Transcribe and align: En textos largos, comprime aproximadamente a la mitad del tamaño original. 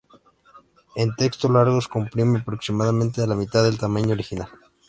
En 0.95 1.13
textos 1.15 1.51
largos, 1.51 1.87
comprime 1.87 2.39
aproximadamente 2.39 3.21
a 3.21 3.27
la 3.27 3.35
mitad 3.35 3.63
del 3.63 3.77
tamaño 3.77 4.13
original. 4.13 4.49